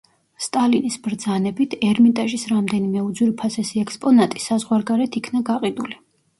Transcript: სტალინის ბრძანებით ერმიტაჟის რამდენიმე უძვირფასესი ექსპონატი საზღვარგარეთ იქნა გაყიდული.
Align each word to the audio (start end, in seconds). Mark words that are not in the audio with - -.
სტალინის 0.43 0.95
ბრძანებით 1.07 1.75
ერმიტაჟის 1.89 2.47
რამდენიმე 2.53 3.05
უძვირფასესი 3.11 3.85
ექსპონატი 3.87 4.45
საზღვარგარეთ 4.49 5.23
იქნა 5.23 5.47
გაყიდული. 5.55 6.05